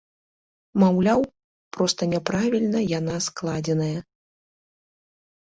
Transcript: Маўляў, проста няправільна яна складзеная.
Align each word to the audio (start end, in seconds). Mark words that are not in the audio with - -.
Маўляў, 0.83 1.21
проста 1.77 2.01
няправільна 2.15 2.79
яна 2.99 3.15
складзеная. 3.27 3.93